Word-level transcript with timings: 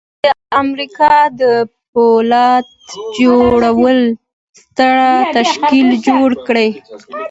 چې 0.19 0.29
د 0.29 0.29
امريکا 0.63 1.15
د 1.41 1.43
پولاد 1.91 2.65
جوړولو 3.17 3.97
ستر 4.63 4.95
تشکيل 5.37 5.89
جوړ 6.07 6.29
کړي. 6.47 6.67